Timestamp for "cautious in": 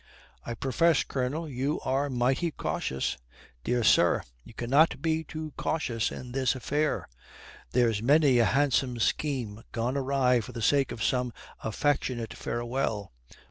5.57-6.31